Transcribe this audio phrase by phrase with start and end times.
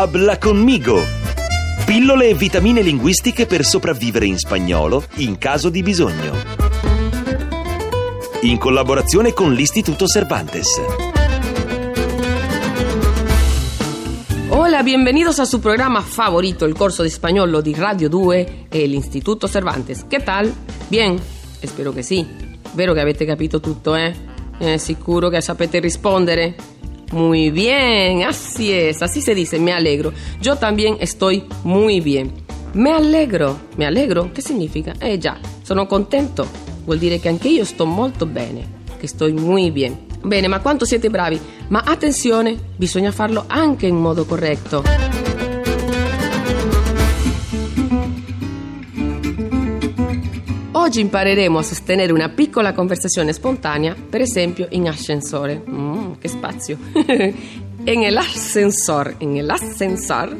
[0.00, 0.98] Habla conmigo.
[1.84, 6.32] Pillole e vitamine linguistiche per sopravvivere in spagnolo in caso di bisogno.
[8.44, 10.80] In collaborazione con l'Istituto Cervantes.
[14.48, 19.48] Hola, bienvenidos a su programa favorito, el corso de español di Radio 2 e l'Istituto
[19.48, 20.06] Cervantes.
[20.08, 20.50] Che tal?
[20.88, 21.20] Bien?
[21.62, 22.26] Spero che sì.
[22.72, 24.14] Vero che avete capito tutto, eh?
[24.60, 26.78] eh sicuro che sapete rispondere?
[27.10, 30.12] Muy bien, así es, así se dice, me alegro.
[30.40, 32.32] Yo también estoy muy bien.
[32.74, 34.94] Me alegro, me alegro, che significa?
[35.00, 36.46] Eh già, sono contento,
[36.84, 40.06] vuol dire che anche io sto molto bene, che sto muy bien.
[40.22, 41.40] Bene, ma quanto siete bravi?
[41.68, 44.84] Ma attenzione, bisogna farlo anche in modo corretto.
[50.72, 55.62] Oggi impareremo a sostenere una piccola conversazione spontanea, per esempio in ascensore.
[56.60, 56.78] Spazio!
[57.86, 60.36] en el ascensor, en el ascensor.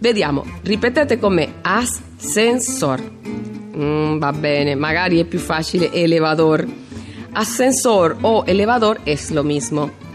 [0.00, 3.00] Vediamo, ripetete con me, ascensor.
[3.00, 6.66] Mm, va bene, magari è più facile elevador.
[7.32, 10.06] Ascensor o elevador è lo mismo.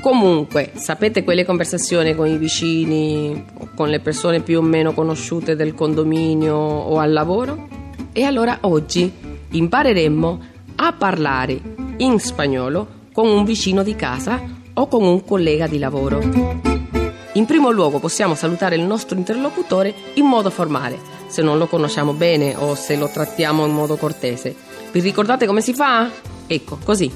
[0.00, 5.74] Comunque, sapete quelle conversazioni con i vicini, con le persone più o meno conosciute del
[5.74, 7.68] condominio o al lavoro?
[8.12, 9.12] E allora oggi
[9.50, 10.40] impareremo
[10.76, 11.60] a parlare
[11.96, 14.40] in spagnolo con un vicino di casa
[14.78, 16.20] o con un collega di lavoro.
[17.32, 22.12] In primo luogo possiamo salutare il nostro interlocutore in modo formale, se non lo conosciamo
[22.12, 24.54] bene o se lo trattiamo in modo cortese.
[24.92, 26.08] Vi ricordate come si fa?
[26.46, 27.10] Ecco, così.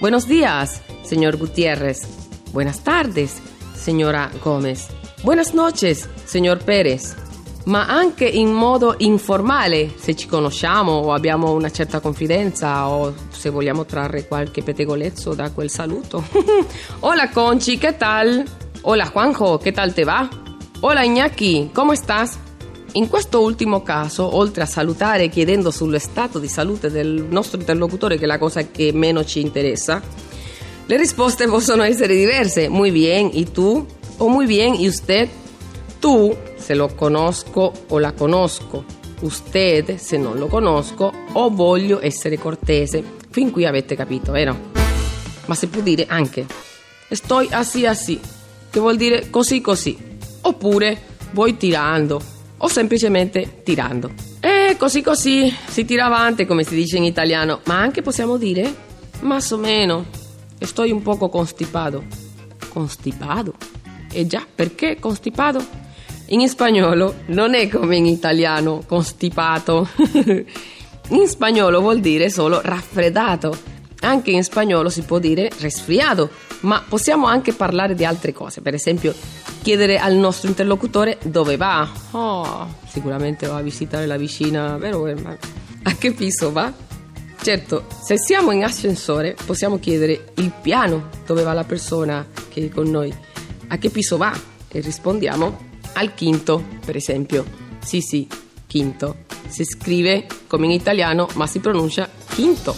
[0.00, 2.06] Buenos días, señor Gutiérrez.
[2.50, 3.40] Buenas tardes,
[3.74, 4.88] señora Gómez.
[5.22, 7.23] Buenas noches, señor Pérez
[7.64, 13.50] ma anche in modo informale, se ci conosciamo o abbiamo una certa confidenza o se
[13.50, 16.24] vogliamo trarre qualche pettegolezzo da quel saluto.
[17.00, 18.42] Hola Conchi, che tal?
[18.82, 20.28] Hola Juanjo, che tal te va?
[20.80, 22.38] Hola Iñaki, come estás?
[22.96, 28.18] In questo ultimo caso, oltre a salutare chiedendo sullo stato di salute del nostro interlocutore,
[28.18, 30.00] che è la cosa che meno ci interessa,
[30.86, 32.68] le risposte possono essere diverse.
[32.68, 33.84] Muy bien, ¿y tú?
[34.18, 35.28] O muy bien, ¿y usted?
[36.04, 38.84] Tu se lo conosco o la conosco,
[39.20, 43.02] usted se non lo conosco o voglio essere cortese.
[43.30, 44.54] Fin qui avete capito, vero?
[45.46, 46.44] Ma si può dire anche
[47.08, 48.20] estoy así así,
[48.68, 49.96] che vuol dire così così,
[50.42, 51.00] oppure
[51.30, 52.20] voy tirando
[52.58, 54.12] o semplicemente tirando.
[54.40, 58.74] E così così si tira avanti come si dice in italiano, ma anche possiamo dire
[59.20, 60.04] más o meno,
[60.58, 62.04] estoy un poco constipado.
[62.68, 63.54] Constipado?
[64.12, 65.83] E già, perché constipado?
[66.28, 69.86] In spagnolo non è come in italiano constipato.
[71.08, 73.54] in spagnolo vuol dire solo raffreddato.
[74.00, 76.30] Anche in spagnolo si può dire resfriato,
[76.60, 78.62] ma possiamo anche parlare di altre cose.
[78.62, 79.14] Per esempio,
[79.62, 81.90] chiedere al nostro interlocutore dove va.
[82.12, 85.06] Oh, sicuramente va a visitare la vicina, vero?
[85.06, 86.72] A che piso va?
[87.42, 92.68] Certo, se siamo in ascensore possiamo chiedere il piano dove va la persona che è
[92.70, 93.14] con noi.
[93.68, 94.32] A che piso va?
[94.68, 97.44] E rispondiamo al quinto, per esempio.
[97.80, 98.26] Sì, sì,
[98.68, 99.16] quinto.
[99.46, 102.74] Si scrive come in italiano, ma si pronuncia quinto.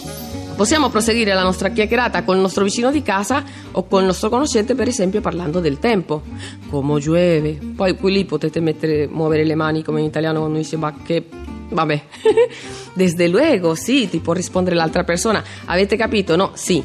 [0.56, 4.31] Possiamo proseguire la nostra chiacchierata con il nostro vicino di casa o con il nostro
[4.31, 6.22] conoscente, per esempio, parlando del tempo.
[6.71, 7.59] Come llueve.
[7.77, 11.28] Poi qui lì potete mettere, muovere le mani come in italiano quando dice ma che...
[11.69, 12.03] Vabbè.
[12.94, 15.43] Desde luego, sì, ti può rispondere l'altra persona.
[15.66, 16.37] Avete capito?
[16.37, 16.53] No?
[16.54, 16.83] Sì.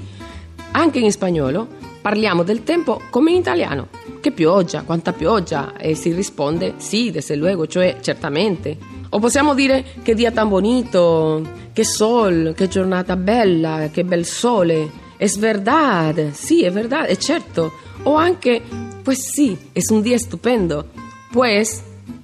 [0.72, 3.88] Anche in spagnolo parliamo del tempo come in italiano.
[4.19, 5.75] Che pioggia, quanta pioggia?
[5.78, 8.78] E si risponde sì, desde luego, cioè certamente.
[9.09, 11.41] O possiamo dire che dia tan bonito,
[11.73, 14.89] che sol, che giornata bella, che bel sole.
[15.17, 17.72] Es verdad, sì, è verdad, è certo.
[18.03, 18.62] O anche,
[19.03, 20.88] pues sì, es un día stupendo.
[21.31, 21.83] Pues,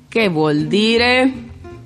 [0.09, 1.31] che vuol dire?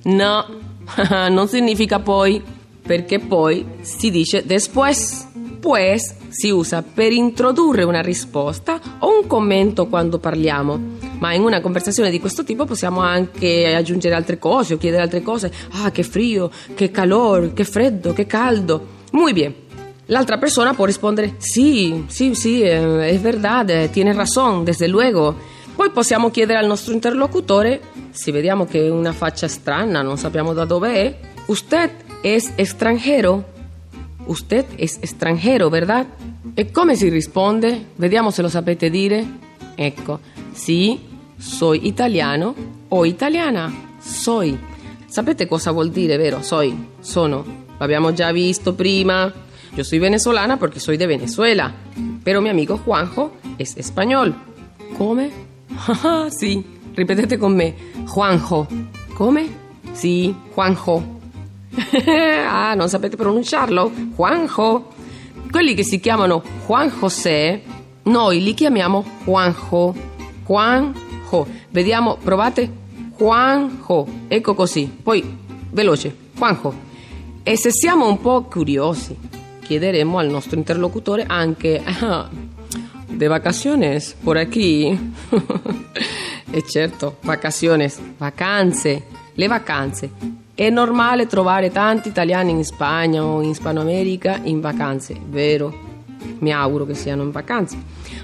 [0.04, 0.46] No,
[1.30, 2.42] non significa poi,
[2.82, 5.28] perché poi si dice después.
[5.62, 10.80] Pues si usa per introdurre una risposta o un commento quando parliamo.
[11.20, 15.22] Ma in una conversazione di questo tipo possiamo anche aggiungere altre cose o chiedere altre
[15.22, 15.52] cose.
[15.74, 19.00] Ah, che frio, che calore, che freddo, che caldo.
[19.12, 19.54] Muy bien.
[20.08, 25.36] L'altra persona può rispondere sì, sì, sì, eh, è verdad, tiene razón, desde luego.
[25.76, 30.54] Poi possiamo chiedere al nostro interlocutore, se vediamo che è una faccia strana, non sappiamo
[30.54, 31.92] da dove è, usted
[32.24, 33.51] es extranjero?
[34.32, 36.08] Usted es extranjero, ¿verdad?
[36.56, 37.88] E come si risponde?
[37.98, 39.26] Vediamo se lo sapete dire.
[39.76, 40.22] Ecco,
[40.54, 40.98] sì,
[41.38, 42.56] soy italiano
[42.88, 43.70] o italiana.
[44.00, 44.58] Soy.
[45.06, 46.42] Sapete cosa vuol dire, vero?
[46.42, 47.44] Soy, sono.
[47.78, 49.30] L'abbiamo già visto prima.
[49.74, 51.74] Yo soy venezolana porque soy de Venezuela.
[52.24, 54.34] Pero mi amigo Juanjo es español.
[54.98, 55.30] Come?
[56.30, 56.64] Sì,
[56.96, 57.62] ripetete con.
[58.08, 58.66] Juanjo.
[59.14, 59.50] Come?
[59.92, 61.20] Sì, Juanjo.
[62.48, 63.92] ah, non sapete pronunciarlo?
[64.16, 64.94] Juanjo.
[65.50, 67.62] Quelli che si chiamano Juan José,
[68.04, 69.96] noi li chiamiamo Juanjo.
[70.46, 71.48] Juanjo.
[71.70, 72.70] Vediamo, provate.
[73.18, 74.08] Juanjo.
[74.28, 74.92] Ecco così.
[75.02, 75.38] Poi,
[75.72, 76.16] veloce.
[76.36, 76.90] Juanjo.
[77.44, 79.18] E se siamo un po' curiosi,
[79.62, 82.30] chiederemo al nostro interlocutore anche ah,
[83.08, 84.98] de vacaciones por aquí.
[86.52, 89.04] e certo, vacaciones, vacanze,
[89.34, 90.12] le vacanze.
[90.54, 95.90] È normale trovare tanti italiani in Spagna o in Hispanoamerica in vacanze, vero?
[96.40, 97.78] Mi auguro che siano in vacanze.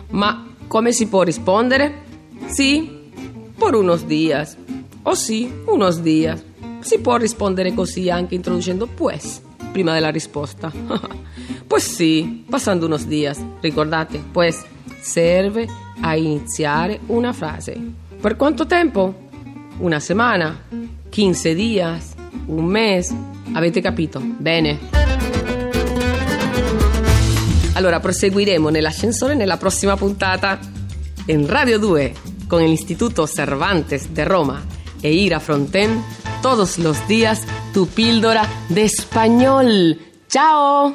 [0.09, 2.03] Ma come si può rispondere?
[2.47, 3.11] Sì,
[3.57, 4.57] por unos días.
[5.03, 6.43] O sì, unos días.
[6.79, 9.41] Si può rispondere così anche introducendo pues
[9.71, 10.71] prima della risposta.
[11.65, 13.39] pues sì, passando unos días.
[13.61, 14.65] Ricordate, pues
[14.99, 15.67] serve
[16.01, 17.79] a iniziare una frase.
[18.19, 19.25] Per quanto tempo?
[19.79, 20.59] Una settimana?
[21.09, 22.16] 15 días?
[22.47, 23.13] Un mes.
[23.53, 24.19] Avete capito?
[24.21, 24.79] Bene.
[27.73, 30.59] Allora proseguiremo nell'ascensore nella prossima puntata.
[31.27, 32.13] In Radio 2,
[32.47, 34.63] con el Instituto Cervantes de Roma
[34.99, 36.03] e Ira Fronten,
[36.41, 39.99] todos los días tu píldora de español.
[40.27, 40.93] ¡Chao!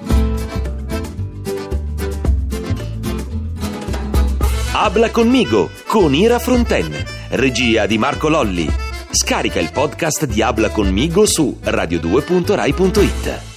[4.74, 6.92] Habla conmigo con Ira Fronten,
[7.30, 8.81] regia di Marco Lolli.
[9.14, 13.51] Scarica il podcast di Habla conmigo su radio2.rai.it.